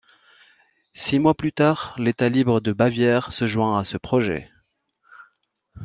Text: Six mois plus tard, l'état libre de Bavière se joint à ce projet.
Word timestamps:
Six 0.93 1.19
mois 1.19 1.35
plus 1.35 1.51
tard, 1.53 1.93
l'état 1.99 2.27
libre 2.27 2.59
de 2.59 2.73
Bavière 2.73 3.31
se 3.31 3.45
joint 3.45 3.77
à 3.77 3.83
ce 3.83 3.97
projet. 3.97 4.49